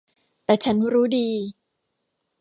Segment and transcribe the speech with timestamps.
[0.45, 1.27] แต่ฉันรู้ดี